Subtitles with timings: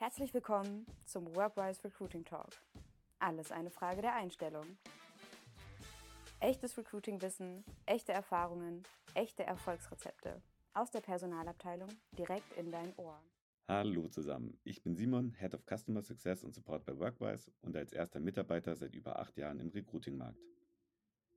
[0.00, 2.50] Herzlich willkommen zum Workwise Recruiting Talk.
[3.18, 4.78] Alles eine Frage der Einstellung.
[6.38, 8.84] Echtes Recruiting-Wissen, echte Erfahrungen,
[9.14, 10.40] echte Erfolgsrezepte.
[10.72, 13.20] Aus der Personalabteilung direkt in dein Ohr.
[13.66, 17.92] Hallo zusammen, ich bin Simon, Head of Customer Success und Support bei Workwise und als
[17.92, 20.38] erster Mitarbeiter seit über acht Jahren im Recruiting-Markt.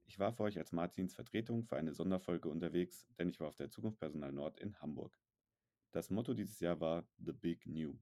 [0.05, 3.55] Ich war für euch als Martins Vertretung für eine Sonderfolge unterwegs, denn ich war auf
[3.55, 5.18] der Zukunft Personal Nord in Hamburg.
[5.91, 7.98] Das Motto dieses Jahr war The Big New.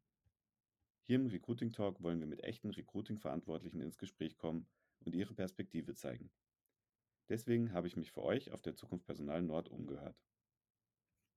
[1.03, 4.67] Hier im Recruiting Talk wollen wir mit echten Recruiting-Verantwortlichen ins Gespräch kommen
[5.05, 6.31] und ihre Perspektive zeigen.
[7.29, 10.19] Deswegen habe ich mich für euch auf der Zukunft Personal Nord umgehört.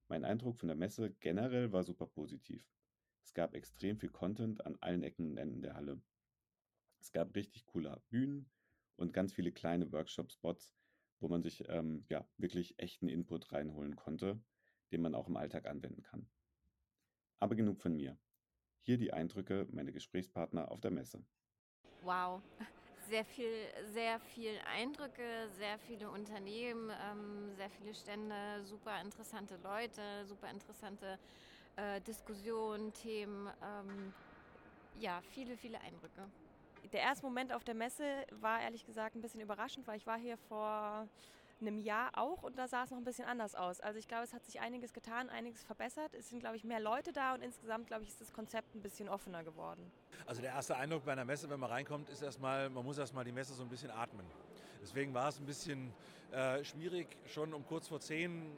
[0.07, 2.67] Mein Eindruck von der Messe generell war super positiv.
[3.23, 6.01] Es gab extrem viel Content an allen Ecken und Enden der Halle.
[6.99, 8.49] Es gab richtig coole Bühnen
[8.95, 10.73] und ganz viele kleine Workshop-Spots,
[11.19, 14.41] wo man sich ähm, ja, wirklich echten Input reinholen konnte,
[14.91, 16.29] den man auch im Alltag anwenden kann.
[17.39, 18.17] Aber genug von mir.
[18.85, 21.23] Hier die Eindrücke meiner Gesprächspartner auf der Messe.
[22.01, 22.41] Wow,
[23.09, 23.47] sehr viel,
[23.93, 28.35] sehr viel Eindrücke, sehr viele Unternehmen, ähm, sehr viele Stände,
[28.65, 31.17] super interessante Leute, super interessante
[31.77, 33.47] äh, Diskussionen, Themen.
[33.63, 34.13] Ähm,
[34.99, 36.29] ja, viele, viele Eindrücke.
[36.91, 38.03] Der erste Moment auf der Messe
[38.41, 41.07] war ehrlich gesagt ein bisschen überraschend, weil ich war hier vor
[41.67, 43.79] einem Jahr auch und da sah es noch ein bisschen anders aus.
[43.79, 46.13] Also ich glaube, es hat sich einiges getan, einiges verbessert.
[46.13, 48.81] Es sind, glaube ich, mehr Leute da und insgesamt, glaube ich, ist das Konzept ein
[48.81, 49.91] bisschen offener geworden.
[50.25, 53.25] Also der erste Eindruck bei einer Messe, wenn man reinkommt, ist erstmal, man muss erstmal
[53.25, 54.25] die Messe so ein bisschen atmen.
[54.81, 55.93] Deswegen war es ein bisschen
[56.31, 58.51] äh, schwierig, schon um kurz vor zehn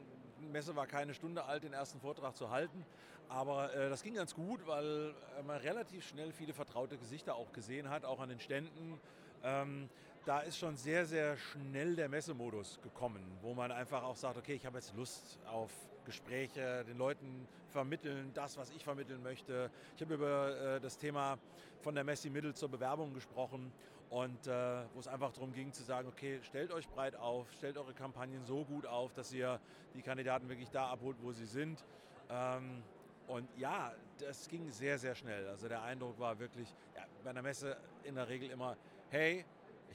[0.52, 2.84] Messe war keine Stunde alt, den ersten Vortrag zu halten.
[3.28, 7.52] Aber äh, das ging ganz gut, weil äh, man relativ schnell viele vertraute Gesichter auch
[7.52, 9.00] gesehen hat, auch an den Ständen.
[9.42, 9.88] Ähm,
[10.26, 14.54] da ist schon sehr, sehr schnell der Messemodus gekommen, wo man einfach auch sagt, okay,
[14.54, 15.70] ich habe jetzt Lust auf
[16.04, 19.70] Gespräche, den Leuten vermitteln, das, was ich vermitteln möchte.
[19.94, 21.38] Ich habe über äh, das Thema
[21.80, 23.72] von der Messi Mittel zur Bewerbung gesprochen
[24.10, 27.78] und äh, wo es einfach darum ging zu sagen, okay, stellt euch breit auf, stellt
[27.78, 29.60] eure Kampagnen so gut auf, dass ihr
[29.94, 31.84] die Kandidaten wirklich da abholt, wo sie sind.
[32.30, 32.82] Ähm,
[33.28, 35.46] und ja, das ging sehr, sehr schnell.
[35.48, 38.76] Also der Eindruck war wirklich, ja, bei einer Messe in der Regel immer,
[39.10, 39.44] hey,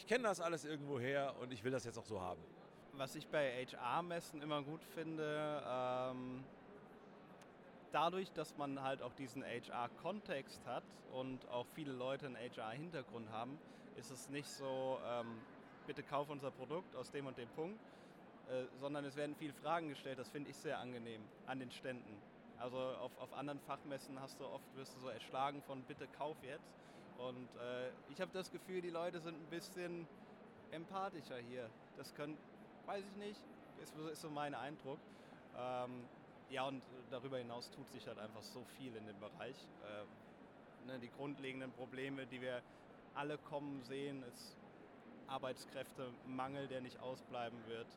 [0.02, 2.42] ich kenne das alles irgendwo her und ich will das jetzt auch so haben.
[2.94, 6.44] Was ich bei HR-Messen immer gut finde, ähm,
[7.92, 13.60] dadurch, dass man halt auch diesen HR-Kontext hat und auch viele Leute einen HR-Hintergrund haben,
[13.96, 15.28] ist es nicht so, ähm,
[15.86, 17.80] bitte kauf unser Produkt aus dem und dem Punkt,
[18.50, 20.18] äh, sondern es werden viele Fragen gestellt.
[20.18, 22.18] Das finde ich sehr angenehm an den Ständen.
[22.58, 26.38] Also auf, auf anderen Fachmessen hast du oft, wirst du so erschlagen von bitte kauf
[26.44, 26.91] jetzt.
[27.18, 30.08] Und äh, ich habe das Gefühl, die Leute sind ein bisschen
[30.72, 31.70] empathischer hier.
[31.98, 32.38] Das können,
[32.86, 33.40] weiß ich nicht,
[33.82, 35.00] ist, ist so mein Eindruck.
[35.58, 36.04] Ähm,
[36.50, 39.56] ja, und darüber hinaus tut sich halt einfach so viel in dem Bereich.
[39.84, 42.62] Äh, ne, die grundlegenden Probleme, die wir
[43.14, 44.56] alle kommen sehen, ist
[45.28, 47.88] Arbeitskräftemangel, der nicht ausbleiben wird.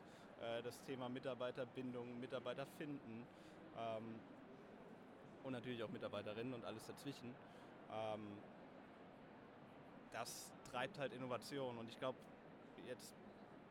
[0.41, 3.25] Äh, das Thema Mitarbeiterbindung, Mitarbeiter finden.
[3.77, 4.19] Ähm,
[5.43, 7.35] und natürlich auch Mitarbeiterinnen und alles dazwischen.
[7.91, 8.39] Ähm,
[10.15, 12.17] das treibt halt Innovation und ich glaube,
[12.87, 13.13] jetzt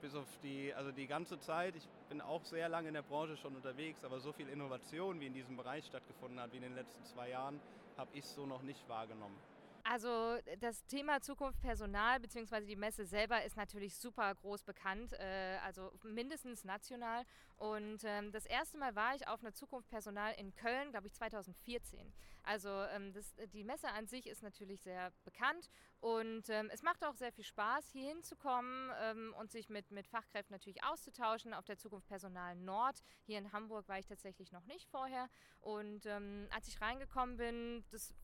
[0.03, 3.35] bis auf die, also die ganze Zeit, ich bin auch sehr lange in der Branche
[3.39, 6.75] schon unterwegs, aber so viel Innovation, wie in diesem Bereich stattgefunden hat, wie in den
[6.75, 7.63] letzten zwei Jahren,
[7.97, 9.54] habe ich so noch nicht wahrgenommen.
[9.87, 12.65] Also das Thema Zukunft Personal bzw.
[12.65, 17.25] die Messe selber ist natürlich super groß bekannt, äh, also mindestens national.
[17.57, 21.13] Und ähm, das erste Mal war ich auf einer Zukunft Personal in Köln, glaube ich
[21.13, 22.15] 2014.
[22.45, 25.69] Also ähm, das, die Messe an sich ist natürlich sehr bekannt
[26.01, 30.07] und ähm, es macht auch sehr viel Spaß, hier hinzukommen ähm, und sich mit, mit
[30.07, 31.53] Fachkräften natürlich auszutauschen.
[31.53, 35.29] Auf der Zukunft Personal Nord, hier in Hamburg war ich tatsächlich noch nicht vorher.
[35.61, 38.15] Und ähm, als ich reingekommen bin, das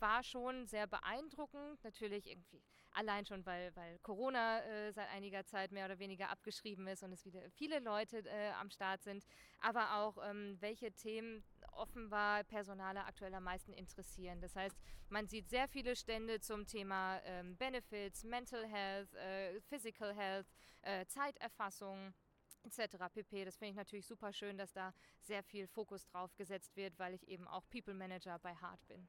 [0.00, 1.82] war schon sehr beeindruckend.
[1.84, 2.62] Natürlich irgendwie
[2.92, 7.12] allein schon, weil, weil Corona äh, seit einiger Zeit mehr oder weniger abgeschrieben ist und
[7.12, 9.24] es wieder viele Leute äh, am Start sind.
[9.60, 14.40] Aber auch, ähm, welche Themen offenbar Personale aktuell am meisten interessieren.
[14.40, 14.76] Das heißt,
[15.08, 20.46] man sieht sehr viele Stände zum Thema ähm, Benefits, Mental Health, äh, Physical Health,
[20.82, 22.14] äh, Zeiterfassung
[22.62, 22.96] etc.
[23.12, 23.44] pp.
[23.44, 27.14] Das finde ich natürlich super schön, dass da sehr viel Fokus drauf gesetzt wird, weil
[27.14, 29.08] ich eben auch People Manager bei Hart bin.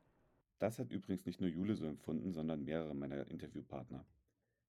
[0.62, 4.06] Das hat übrigens nicht nur Jule so empfunden, sondern mehrere meiner Interviewpartner.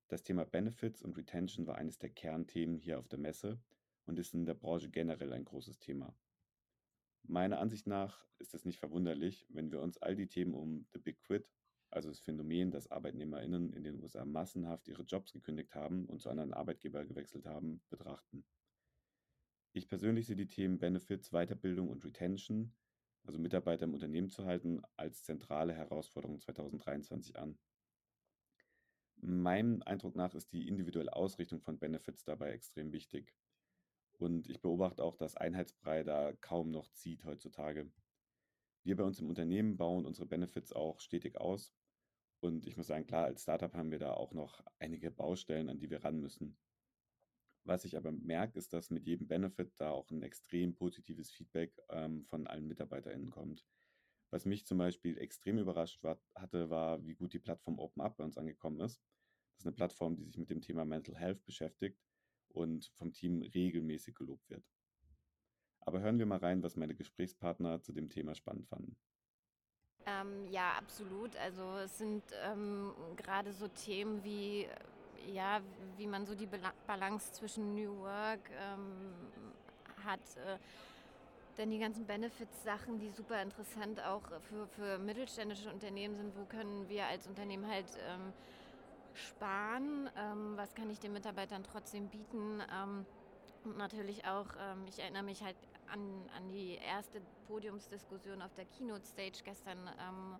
[0.08, 3.60] Das Thema Benefits und Retention war eines der Kernthemen hier auf der Messe
[4.06, 6.16] und ist in der Branche generell ein großes Thema.
[7.24, 10.98] Meiner Ansicht nach ist es nicht verwunderlich, wenn wir uns all die Themen um The
[10.98, 11.46] Big Quit,
[11.90, 16.30] also das Phänomen, dass ArbeitnehmerInnen in den USA massenhaft ihre Jobs gekündigt haben und zu
[16.30, 18.46] anderen Arbeitgebern gewechselt haben, betrachten.
[19.74, 22.72] Ich persönlich sehe die Themen Benefits, Weiterbildung und Retention
[23.24, 27.58] also Mitarbeiter im Unternehmen zu halten, als zentrale Herausforderung 2023 an.
[29.16, 33.32] Meinem Eindruck nach ist die individuelle Ausrichtung von Benefits dabei extrem wichtig.
[34.18, 37.90] Und ich beobachte auch, dass Einheitsbrei da kaum noch zieht heutzutage.
[38.84, 41.72] Wir bei uns im Unternehmen bauen unsere Benefits auch stetig aus.
[42.40, 45.78] Und ich muss sagen, klar, als Startup haben wir da auch noch einige Baustellen, an
[45.78, 46.56] die wir ran müssen.
[47.64, 51.78] Was ich aber merke, ist, dass mit jedem Benefit da auch ein extrem positives Feedback
[51.90, 53.64] ähm, von allen MitarbeiterInnen kommt.
[54.30, 58.24] Was mich zum Beispiel extrem überrascht war, hatte, war, wie gut die Plattform OpenUp bei
[58.24, 59.00] uns angekommen ist.
[59.52, 62.00] Das ist eine Plattform, die sich mit dem Thema Mental Health beschäftigt
[62.48, 64.64] und vom Team regelmäßig gelobt wird.
[65.80, 68.96] Aber hören wir mal rein, was meine Gesprächspartner zu dem Thema spannend fanden.
[70.06, 71.36] Ähm, ja, absolut.
[71.36, 74.66] Also es sind ähm, gerade so Themen wie,
[75.26, 75.60] ja,
[75.96, 76.48] wie man so die
[76.86, 79.12] Balance zwischen New Work ähm,
[80.04, 80.20] hat.
[80.36, 80.58] Äh,
[81.56, 86.34] dann die ganzen Benefits-Sachen, die super interessant auch für, für mittelständische Unternehmen sind.
[86.36, 88.32] Wo können wir als Unternehmen halt ähm,
[89.12, 90.08] sparen?
[90.16, 92.62] Ähm, was kann ich den Mitarbeitern trotzdem bieten?
[92.74, 93.04] Ähm,
[93.64, 95.56] und natürlich auch, ähm, ich erinnere mich halt
[95.92, 96.00] an,
[96.36, 100.36] an die erste Podiumsdiskussion auf der Keynote Stage gestern ähm,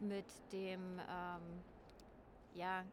[0.00, 0.98] mit dem,
[2.54, 2.84] ja,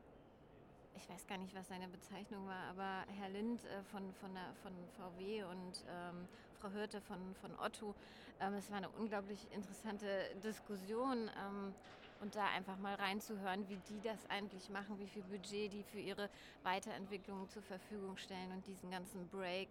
[0.98, 4.54] ich weiß gar nicht, was seine Bezeichnung war, aber Herr Lind äh, von, von, der,
[4.64, 6.28] von VW und ähm,
[6.60, 7.94] Frau Hürte von, von Otto.
[8.42, 10.08] Ähm, es war eine unglaublich interessante
[10.44, 11.74] Diskussion ähm,
[12.20, 16.00] und da einfach mal reinzuhören, wie die das eigentlich machen, wie viel Budget die für
[16.00, 16.30] ihre
[16.64, 19.70] Weiterentwicklung zur Verfügung stellen und diesen ganzen Break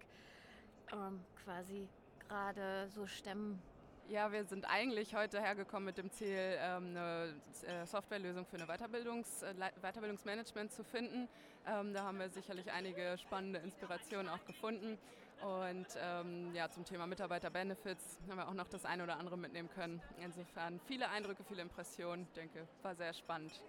[0.93, 1.89] ähm, quasi
[2.29, 3.61] gerade so stemmen.
[4.09, 6.29] Ja, wir sind eigentlich heute hergekommen mit dem Ziel,
[6.61, 7.35] ähm, eine
[7.67, 11.29] äh, Softwarelösung für eine Weiterbildungs äh, Weiterbildungsmanagement zu finden.
[11.67, 14.97] Ähm, da haben wir sicherlich einige spannende Inspirationen auch gefunden.
[15.43, 19.69] Und ähm, ja, zum Thema Mitarbeiter-Benefits haben wir auch noch das eine oder andere mitnehmen
[19.75, 20.01] können.
[20.23, 22.23] Insofern viele Eindrücke, viele Impressionen.
[22.29, 23.61] Ich denke, war sehr spannend.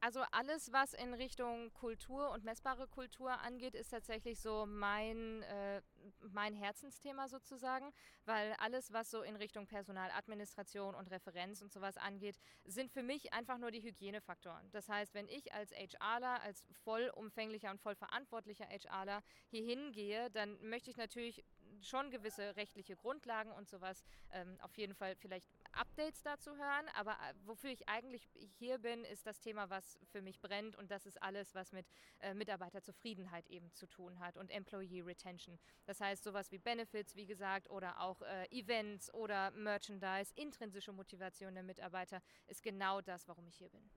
[0.00, 5.82] Also alles, was in Richtung Kultur und messbare Kultur angeht, ist tatsächlich so mein, äh,
[6.30, 7.92] mein Herzensthema sozusagen,
[8.24, 13.32] weil alles, was so in Richtung Personaladministration und Referenz und sowas angeht, sind für mich
[13.32, 14.70] einfach nur die Hygienefaktoren.
[14.70, 20.90] Das heißt, wenn ich als HRler, als vollumfänglicher und vollverantwortlicher HRler hier hingehe, dann möchte
[20.90, 21.44] ich natürlich
[21.82, 26.88] schon gewisse rechtliche Grundlagen und sowas ähm, auf jeden Fall vielleicht Updates dazu hören.
[26.94, 28.28] Aber äh, wofür ich eigentlich
[28.58, 31.86] hier bin, ist das Thema, was für mich brennt und das ist alles, was mit
[32.20, 35.58] äh, Mitarbeiterzufriedenheit eben zu tun hat und Employee Retention.
[35.86, 41.54] Das heißt sowas wie Benefits, wie gesagt, oder auch äh, Events oder Merchandise, intrinsische Motivation
[41.54, 43.88] der Mitarbeiter ist genau das, warum ich hier bin.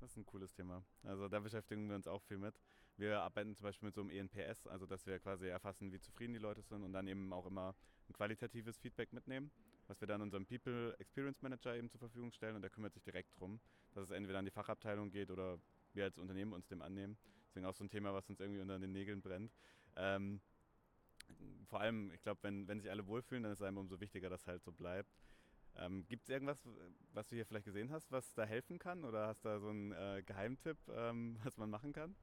[0.00, 0.84] Das ist ein cooles Thema.
[1.04, 2.60] Also da beschäftigen wir uns auch viel mit.
[2.98, 6.32] Wir arbeiten zum Beispiel mit so einem ENPS, also dass wir quasi erfassen, wie zufrieden
[6.32, 7.74] die Leute sind und dann eben auch immer
[8.08, 9.50] ein qualitatives Feedback mitnehmen,
[9.86, 13.02] was wir dann unserem People Experience Manager eben zur Verfügung stellen und der kümmert sich
[13.02, 13.60] direkt darum,
[13.92, 15.58] dass es entweder an die Fachabteilung geht oder
[15.92, 17.18] wir als Unternehmen uns dem annehmen.
[17.48, 19.52] Deswegen auch so ein Thema, was uns irgendwie unter den Nägeln brennt.
[19.96, 20.40] Ähm,
[21.66, 24.30] vor allem, ich glaube, wenn, wenn sich alle wohlfühlen, dann ist es einem umso wichtiger,
[24.30, 25.10] dass es halt so bleibt.
[25.76, 26.66] Ähm, Gibt es irgendwas,
[27.12, 29.04] was du hier vielleicht gesehen hast, was da helfen kann?
[29.04, 32.16] Oder hast du da so einen äh, Geheimtipp, ähm, was man machen kann?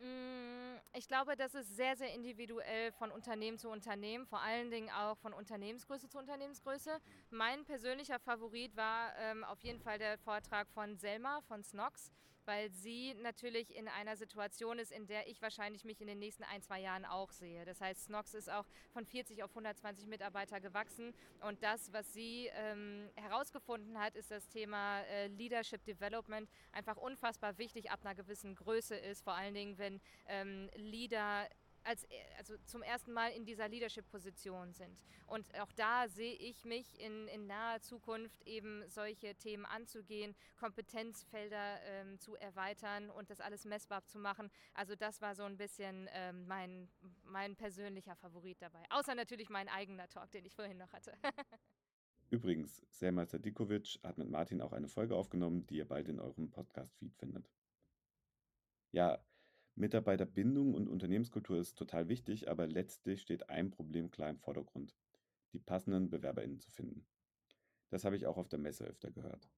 [0.00, 0.69] 嗯。
[0.92, 5.32] Ich glaube, das ist sehr, sehr individuell von Unternehmen zu Unternehmen, vor allen Dingen auch von
[5.32, 6.98] Unternehmensgröße zu Unternehmensgröße.
[7.30, 12.10] Mein persönlicher Favorit war ähm, auf jeden Fall der Vortrag von Selma von Snox
[12.50, 16.42] weil sie natürlich in einer Situation ist, in der ich wahrscheinlich mich in den nächsten
[16.44, 17.64] ein, zwei Jahren auch sehe.
[17.64, 21.14] Das heißt, Snox ist auch von 40 auf 120 Mitarbeiter gewachsen
[21.46, 27.56] und das, was sie ähm, herausgefunden hat, ist das Thema äh, Leadership Development einfach unfassbar
[27.58, 31.48] wichtig ab einer gewissen Größe ist, vor allen Dingen, wenn ähm, Leader
[31.84, 32.08] als, äh,
[32.38, 34.98] also zum ersten Mal in dieser Leadership-Position sind.
[35.26, 41.80] Und auch da sehe ich mich in, in naher Zukunft eben solche Themen anzugehen, Kompetenzfelder
[41.82, 44.50] ähm, zu erweitern und das alles messbar zu machen.
[44.74, 46.88] Also das war so ein bisschen ähm, mein,
[47.24, 48.82] mein persönlicher Favorit dabei.
[48.90, 51.12] Außer natürlich mein eigener Talk, den ich vorhin noch hatte.
[52.30, 56.48] Übrigens, Selma Sadikovic hat mit Martin auch eine Folge aufgenommen, die ihr bald in eurem
[56.48, 57.50] Podcast-Feed findet.
[58.92, 59.18] Ja,
[59.74, 64.94] Mitarbeiterbindung und Unternehmenskultur ist total wichtig, aber letztlich steht ein Problem klar im Vordergrund:
[65.52, 67.06] die passenden BewerberInnen zu finden.
[67.90, 69.48] Das habe ich auch auf der Messe öfter gehört.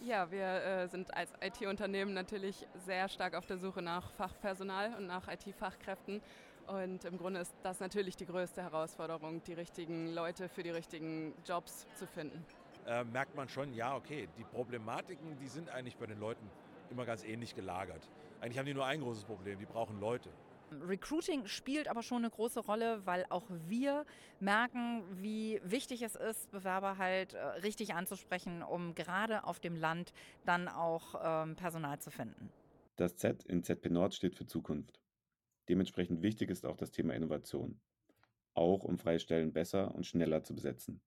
[0.00, 5.06] Ja, wir äh, sind als IT-Unternehmen natürlich sehr stark auf der Suche nach Fachpersonal und
[5.06, 6.20] nach IT-Fachkräften.
[6.68, 11.34] Und im Grunde ist das natürlich die größte Herausforderung, die richtigen Leute für die richtigen
[11.44, 12.44] Jobs zu finden.
[12.86, 16.48] Äh, merkt man schon, ja, okay, die Problematiken, die sind eigentlich bei den Leuten
[16.90, 18.08] immer ganz ähnlich gelagert.
[18.40, 20.30] Eigentlich haben die nur ein großes Problem, die brauchen Leute.
[20.70, 24.04] Recruiting spielt aber schon eine große Rolle, weil auch wir
[24.38, 30.12] merken, wie wichtig es ist, Bewerber halt äh, richtig anzusprechen, um gerade auf dem Land
[30.44, 32.50] dann auch ähm, Personal zu finden.
[32.96, 35.00] Das Z in ZP Nord steht für Zukunft.
[35.68, 37.80] Dementsprechend wichtig ist auch das Thema Innovation.
[38.54, 41.00] Auch um freie Stellen besser und schneller zu besetzen.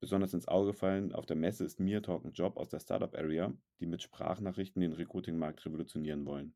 [0.00, 3.52] Besonders ins Auge fallen auf der Messe ist mir Talk Job aus der Startup Area,
[3.80, 6.54] die mit Sprachnachrichten den Recruiting-Markt revolutionieren wollen.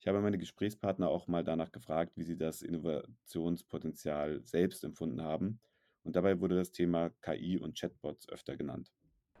[0.00, 5.60] Ich habe meine Gesprächspartner auch mal danach gefragt, wie sie das Innovationspotenzial selbst empfunden haben.
[6.02, 8.92] Und dabei wurde das Thema KI und Chatbots öfter genannt.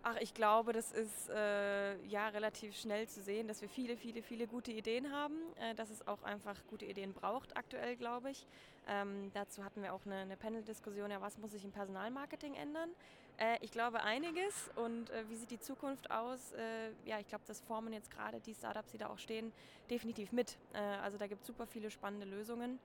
[0.04, 4.20] Ach, ich glaube, das ist äh, ja relativ schnell zu sehen, dass wir viele, viele,
[4.20, 8.44] viele gute Ideen haben, äh, dass es auch einfach gute Ideen braucht aktuell, glaube ich.
[8.88, 12.90] Ähm, dazu hatten wir auch eine, eine Panel-Diskussion, ja, was muss sich im Personalmarketing ändern?
[13.38, 16.50] Äh, ich glaube einiges und äh, wie sieht die Zukunft aus?
[16.52, 19.52] Äh, ja, ich glaube, das formen jetzt gerade die Startups, die da auch stehen,
[19.88, 20.58] definitiv mit.
[20.72, 22.80] Äh, also da gibt es super viele spannende Lösungen.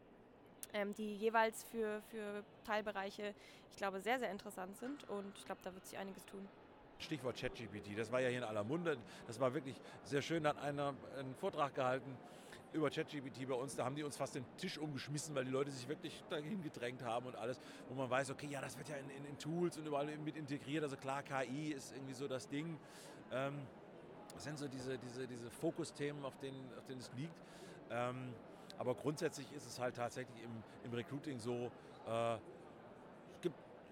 [0.72, 3.34] Ähm, die jeweils für, für Teilbereiche,
[3.72, 6.48] ich glaube, sehr, sehr interessant sind und ich glaube, da wird sich einiges tun.
[7.00, 8.98] Stichwort ChatGPT, das war ja hier in aller Munde.
[9.28, 10.44] Das war wirklich sehr schön.
[10.44, 12.18] Da hat einer einen Vortrag gehalten
[12.74, 15.72] über ChatGPT bei uns, da haben die uns fast den Tisch umgeschmissen, weil die Leute
[15.72, 18.96] sich wirklich dahin gedrängt haben und alles, wo man weiß, okay, ja, das wird ja
[18.98, 20.84] in, in, in Tools und überall mit integriert.
[20.84, 22.78] Also klar, KI ist irgendwie so das Ding.
[23.32, 23.56] Ähm,
[24.34, 27.34] das sind so diese, diese, diese Fokusthemen, auf denen, auf denen es liegt.
[27.90, 28.34] Ähm,
[28.78, 30.52] aber grundsätzlich ist es halt tatsächlich im,
[30.84, 31.72] im Recruiting so,
[32.08, 32.38] äh,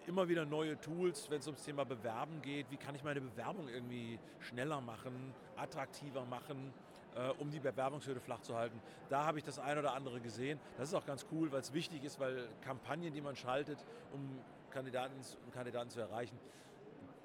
[0.08, 2.70] immer wieder neue Tools, wenn es ums Thema Bewerben geht.
[2.70, 6.74] Wie kann ich meine Bewerbung irgendwie schneller machen, attraktiver machen?
[7.16, 8.80] äh, um die Bewerbungshürde flach zu halten.
[9.10, 10.60] Da habe ich das ein oder andere gesehen.
[10.78, 13.84] Das ist auch ganz cool, weil es wichtig ist, weil Kampagnen, die man schaltet,
[14.14, 15.14] um Kandidaten,
[15.46, 16.38] um Kandidaten zu erreichen,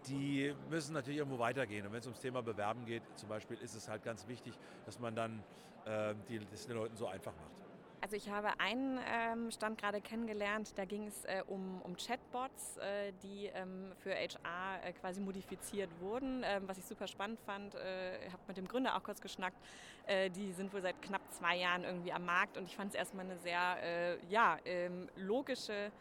[0.07, 1.87] die müssen natürlich irgendwo weitergehen.
[1.87, 4.55] Und wenn es ums Thema Bewerben geht, zum Beispiel, ist es halt ganz wichtig,
[4.87, 5.43] dass man dann
[5.85, 7.60] äh, die, das den Leuten so einfach macht.
[8.03, 12.79] Also ich habe einen ähm, Stand gerade kennengelernt, da ging es äh, um, um Chatbots,
[12.79, 17.75] äh, die ähm, für HR äh, quasi modifiziert wurden, ähm, was ich super spannend fand.
[17.75, 19.59] Äh, ich habe mit dem Gründer auch kurz geschnackt.
[20.07, 22.95] Äh, die sind wohl seit knapp zwei Jahren irgendwie am Markt und ich fand es
[22.95, 25.93] erstmal eine sehr äh, ja, ähm, logische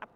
[0.00, 0.08] Ab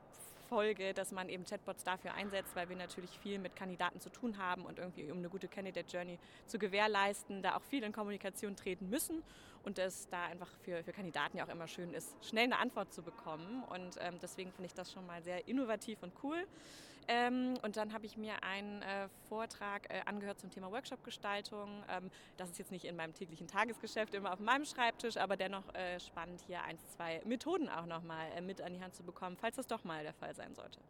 [0.48, 4.38] Folge, dass man eben Chatbots dafür einsetzt, weil wir natürlich viel mit Kandidaten zu tun
[4.38, 8.56] haben und irgendwie um eine gute Candidate Journey zu gewährleisten, da auch viel in Kommunikation
[8.56, 9.22] treten müssen
[9.64, 12.92] und es da einfach für, für Kandidaten ja auch immer schön ist, schnell eine Antwort
[12.92, 13.64] zu bekommen.
[13.64, 16.46] Und ähm, deswegen finde ich das schon mal sehr innovativ und cool.
[17.08, 21.82] Ähm, und dann habe ich mir einen äh, Vortrag äh, angehört zum Thema Workshop-Gestaltung.
[21.88, 25.74] Ähm, das ist jetzt nicht in meinem täglichen Tagesgeschäft immer auf meinem Schreibtisch, aber dennoch
[25.74, 29.36] äh, spannend, hier ein, zwei Methoden auch nochmal äh, mit an die Hand zu bekommen,
[29.36, 30.80] falls das doch mal der Fall sein sollte.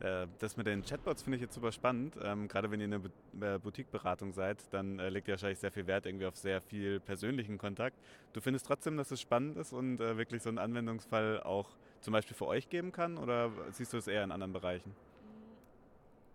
[0.00, 2.16] Äh, das mit den Chatbots finde ich jetzt super spannend.
[2.22, 5.72] Ähm, gerade wenn ihr in der äh, Boutique-Beratung seid, dann äh, legt ihr wahrscheinlich sehr
[5.72, 7.96] viel Wert irgendwie auf sehr viel persönlichen Kontakt.
[8.32, 12.12] Du findest trotzdem, dass es spannend ist und äh, wirklich so einen Anwendungsfall auch zum
[12.12, 14.94] Beispiel für euch geben kann oder siehst du es eher in anderen Bereichen?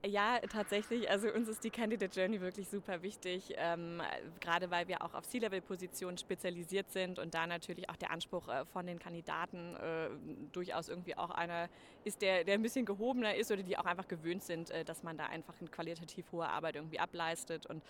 [0.05, 1.09] Ja, tatsächlich.
[1.09, 4.01] Also uns ist die Candidate Journey wirklich super wichtig, ähm,
[4.41, 8.65] gerade weil wir auch auf C-Level-Positionen spezialisiert sind und da natürlich auch der Anspruch äh,
[8.65, 10.09] von den Kandidaten äh,
[10.51, 11.69] durchaus irgendwie auch einer
[12.03, 15.03] ist, der, der ein bisschen gehobener ist oder die auch einfach gewöhnt sind, äh, dass
[15.03, 17.65] man da einfach eine qualitativ hohe Arbeit irgendwie ableistet.
[17.65, 17.81] Und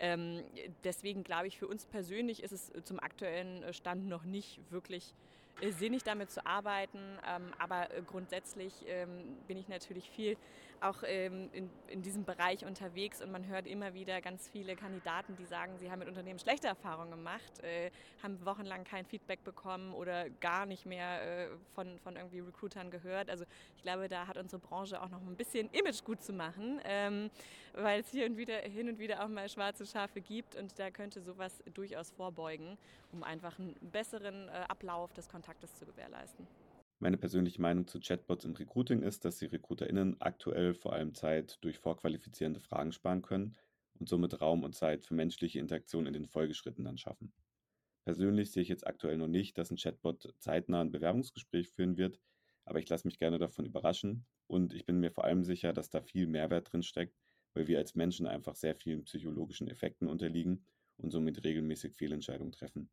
[0.00, 0.42] ähm,
[0.84, 5.37] deswegen glaube ich, für uns persönlich ist es zum aktuellen Stand noch nicht wirklich äh,
[5.78, 6.98] sinnig damit zu arbeiten.
[7.26, 10.36] Ähm, aber äh, grundsätzlich ähm, bin ich natürlich viel
[10.80, 15.36] auch ähm, in, in diesem Bereich unterwegs und man hört immer wieder ganz viele Kandidaten,
[15.36, 17.90] die sagen, sie haben mit Unternehmen schlechte Erfahrungen gemacht, äh,
[18.22, 23.30] haben wochenlang kein Feedback bekommen oder gar nicht mehr äh, von, von irgendwie Recruitern gehört.
[23.30, 23.44] Also
[23.76, 27.30] ich glaube, da hat unsere Branche auch noch ein bisschen Image gut zu machen, ähm,
[27.74, 30.90] weil es hier und wieder, hin und wieder auch mal schwarze Schafe gibt und da
[30.90, 32.78] könnte sowas durchaus vorbeugen,
[33.12, 36.46] um einfach einen besseren äh, Ablauf des Kontaktes zu gewährleisten.
[37.00, 41.58] Meine persönliche Meinung zu Chatbots im Recruiting ist, dass die RecruiterInnen aktuell vor allem Zeit
[41.60, 43.56] durch vorqualifizierende Fragen sparen können
[44.00, 47.32] und somit Raum und Zeit für menschliche Interaktion in den Folgeschritten dann schaffen.
[48.04, 52.18] Persönlich sehe ich jetzt aktuell noch nicht, dass ein Chatbot zeitnah ein Bewerbungsgespräch führen wird,
[52.64, 55.90] aber ich lasse mich gerne davon überraschen und ich bin mir vor allem sicher, dass
[55.90, 57.16] da viel Mehrwert drin steckt,
[57.54, 60.64] weil wir als Menschen einfach sehr vielen psychologischen Effekten unterliegen
[60.96, 62.90] und somit regelmäßig Fehlentscheidungen treffen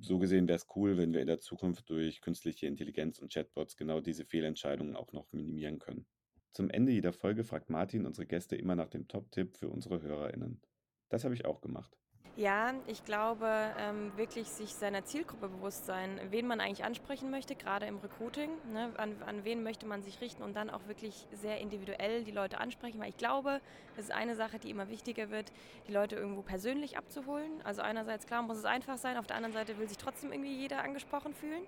[0.00, 3.76] so gesehen wäre es cool, wenn wir in der Zukunft durch künstliche Intelligenz und Chatbots
[3.76, 6.06] genau diese Fehlentscheidungen auch noch minimieren können.
[6.52, 10.60] Zum Ende jeder Folge fragt Martin unsere Gäste immer nach dem Top-Tipp für unsere HörerInnen.
[11.08, 11.96] Das habe ich auch gemacht.
[12.38, 13.48] Ja, ich glaube,
[13.80, 18.50] ähm, wirklich sich seiner Zielgruppe bewusst sein, wen man eigentlich ansprechen möchte, gerade im Recruiting.
[18.72, 18.92] Ne?
[18.96, 22.58] An, an wen möchte man sich richten und dann auch wirklich sehr individuell die Leute
[22.60, 23.60] ansprechen, weil ich glaube,
[23.96, 25.50] das ist eine Sache, die immer wichtiger wird,
[25.88, 27.60] die Leute irgendwo persönlich abzuholen.
[27.64, 30.54] Also einerseits, klar, muss es einfach sein, auf der anderen Seite will sich trotzdem irgendwie
[30.54, 31.64] jeder angesprochen fühlen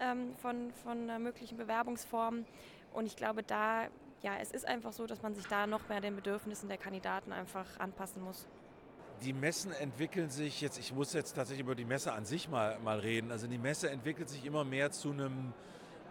[0.00, 2.44] ähm, von, von möglichen Bewerbungsform.
[2.92, 3.88] Und ich glaube, da,
[4.22, 7.32] ja, es ist einfach so, dass man sich da noch mehr den Bedürfnissen der Kandidaten
[7.32, 8.46] einfach anpassen muss
[9.22, 12.78] die Messen entwickeln sich jetzt, ich muss jetzt tatsächlich über die Messe an sich mal,
[12.80, 13.30] mal reden.
[13.30, 15.52] Also die Messe entwickelt sich immer mehr zu einem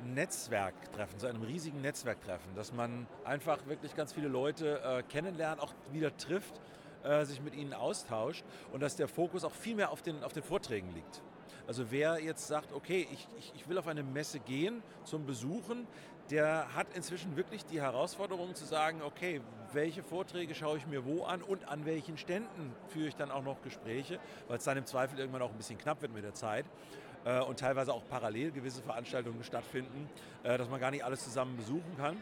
[0.03, 5.73] Netzwerktreffen, zu einem riesigen Netzwerktreffen, dass man einfach wirklich ganz viele Leute äh, kennenlernt, auch
[5.91, 6.59] wieder trifft,
[7.03, 10.33] äh, sich mit ihnen austauscht und dass der Fokus auch viel mehr auf den, auf
[10.33, 11.21] den Vorträgen liegt.
[11.71, 15.87] Also wer jetzt sagt, okay, ich, ich, ich will auf eine Messe gehen zum Besuchen,
[16.29, 19.39] der hat inzwischen wirklich die Herausforderung zu sagen, okay,
[19.71, 23.41] welche Vorträge schaue ich mir wo an und an welchen Ständen führe ich dann auch
[23.41, 26.33] noch Gespräche, weil es dann im Zweifel irgendwann auch ein bisschen knapp wird mit der
[26.33, 26.65] Zeit
[27.23, 30.09] äh, und teilweise auch parallel gewisse Veranstaltungen stattfinden,
[30.43, 32.21] äh, dass man gar nicht alles zusammen besuchen kann.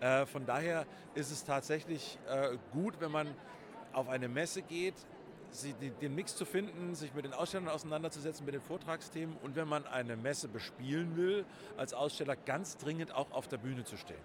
[0.00, 3.26] Äh, von daher ist es tatsächlich äh, gut, wenn man
[3.92, 4.94] auf eine Messe geht,
[6.00, 9.86] den Mix zu finden, sich mit den Ausstellern auseinanderzusetzen, mit den Vortragsthemen und wenn man
[9.86, 11.44] eine Messe bespielen will,
[11.76, 14.16] als Aussteller ganz dringend auch auf der Bühne zu stehen.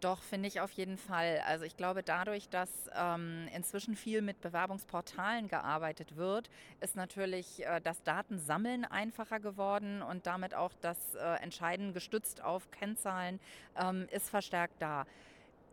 [0.00, 1.42] Doch, finde ich auf jeden Fall.
[1.46, 6.48] Also ich glaube, dadurch, dass ähm, inzwischen viel mit Bewerbungsportalen gearbeitet wird,
[6.80, 12.70] ist natürlich äh, das Datensammeln einfacher geworden und damit auch das äh, Entscheiden gestützt auf
[12.70, 13.40] Kennzahlen
[13.76, 15.04] ähm, ist verstärkt da.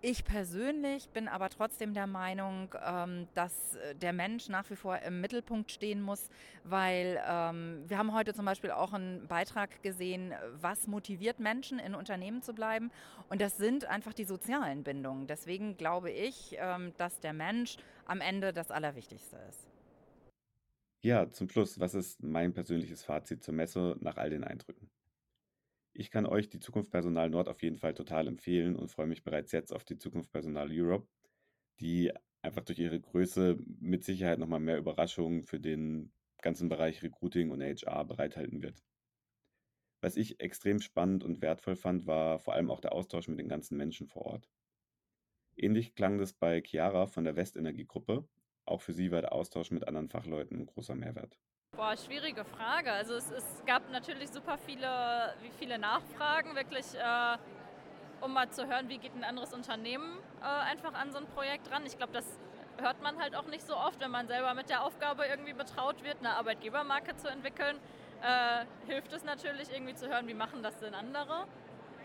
[0.02, 5.00] Ich persönlich bin aber trotzdem der Meinung, ähm, dass äh, der Mensch nach wie vor
[5.00, 6.30] im Mittelpunkt stehen muss,
[6.64, 11.96] weil ähm, wir haben heute zum Beispiel auch einen Beitrag gesehen, was motiviert Menschen in
[11.96, 12.92] Unternehmen zu bleiben.
[13.30, 15.26] Und das sind einfach die sozialen Bindungen.
[15.26, 19.68] Deswegen glaube ich, ähm, dass der Mensch am Ende das Allerwichtigste ist.
[21.02, 24.92] Ja, zum Schluss, was ist mein persönliches Fazit zur Messe nach all den Eindrücken?
[26.00, 29.24] Ich kann euch die Zukunft Personal Nord auf jeden Fall total empfehlen und freue mich
[29.24, 31.08] bereits jetzt auf die Zukunft Personal Europe,
[31.80, 32.12] die
[32.44, 36.14] einfach durch ihre Größe mit Sicherheit nochmal mehr Überraschungen für den
[36.44, 38.84] ganzen Bereich Recruiting und HR bereithalten wird.
[40.02, 43.50] Was ich extrem spannend und wertvoll fand, war vor allem auch der Austausch mit den
[43.50, 44.52] ganzen Menschen vor Ort.
[45.56, 48.30] Ähnlich klang das bei Chiara von der Westenergiegruppe.
[48.66, 51.40] Auch für sie war der Austausch mit anderen Fachleuten ein großer Mehrwert.
[51.78, 52.92] Boah, schwierige Frage.
[52.92, 57.38] Also es, es gab natürlich super viele, viele Nachfragen, wirklich, äh,
[58.20, 61.70] um mal zu hören, wie geht ein anderes Unternehmen äh, einfach an so ein Projekt
[61.72, 61.86] ran.
[61.86, 62.26] Ich glaube, das
[62.78, 66.04] hört man halt auch nicht so oft, wenn man selber mit der Aufgabe irgendwie betraut
[66.04, 67.78] wird, eine Arbeitgebermarke zu entwickeln.
[68.24, 71.46] Äh, hilft es natürlich irgendwie zu hören, wie machen das denn andere.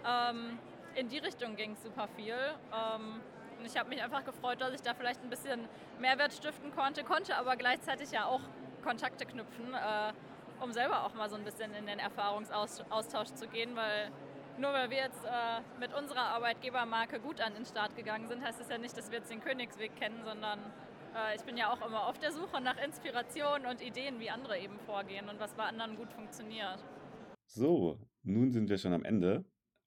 [0.06, 0.58] Ähm,
[0.96, 2.34] in die Richtung ging es super viel.
[2.34, 3.22] Ähm,
[3.58, 5.66] und ich habe mich einfach gefreut, dass ich da vielleicht ein bisschen
[5.98, 8.42] Mehrwert stiften konnte, konnte aber gleichzeitig ja auch
[8.82, 10.12] Kontakte knüpfen, äh,
[10.62, 14.10] um selber auch mal so ein bisschen in den Erfahrungsaustausch zu gehen, weil
[14.58, 18.60] nur weil wir jetzt äh, mit unserer Arbeitgebermarke gut an den Start gegangen sind, heißt
[18.60, 20.58] das ja nicht, dass wir jetzt den Königsweg kennen, sondern
[21.14, 24.58] äh, ich bin ja auch immer auf der Suche nach Inspiration und Ideen, wie andere
[24.58, 26.84] eben vorgehen und was bei anderen gut funktioniert.
[27.46, 29.44] So, nun sind wir schon am Ende.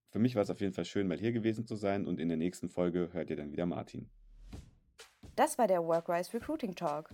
[0.10, 2.30] Für mich war es auf jeden Fall schön, mal hier gewesen zu sein und in
[2.30, 4.10] der nächsten Folge hört ihr dann wieder Martin.
[5.36, 7.14] Das war der Workwise Recruiting Talk.